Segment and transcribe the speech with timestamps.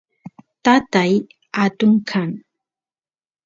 [0.63, 1.13] tatay
[1.63, 2.29] atun kan